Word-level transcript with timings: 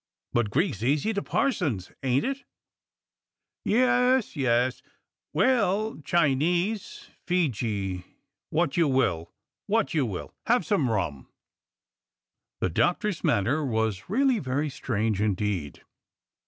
"But 0.33 0.49
Greek's 0.49 0.81
easy 0.81 1.13
to 1.13 1.21
parsons, 1.21 1.91
ain't 2.01 2.25
it?" 2.25 2.43
"Yes, 3.63 4.35
yes— 4.35 4.81
well, 5.31 6.01
Chinese, 6.03 7.11
Fiji— 7.27 8.03
what 8.49 8.77
you 8.77 8.87
will— 8.87 9.31
what 9.67 9.93
you 9.93 10.07
will. 10.07 10.33
Have 10.47 10.65
some 10.65 10.89
rum!" 10.89 11.27
The 12.61 12.69
Doctor's 12.71 13.23
manner 13.23 13.63
was 13.63 14.09
really 14.09 14.39
very 14.39 14.71
strange 14.71 15.21
indeed. 15.21 15.83